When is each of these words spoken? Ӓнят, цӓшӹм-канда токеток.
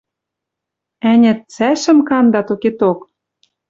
Ӓнят, 1.11 1.39
цӓшӹм-канда 1.53 2.41
токеток. 2.47 2.99